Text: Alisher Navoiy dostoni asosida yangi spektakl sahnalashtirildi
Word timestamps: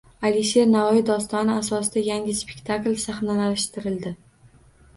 Alisher 0.27 0.63
Navoiy 0.69 1.03
dostoni 1.09 1.53
asosida 1.57 2.03
yangi 2.07 2.35
spektakl 2.41 2.99
sahnalashtirildi 3.07 4.19